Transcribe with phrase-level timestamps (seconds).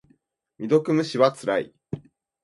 [0.57, 1.75] 未読無視はつらい。